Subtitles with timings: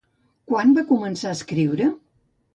[0.51, 1.91] Quan va començar a escriure?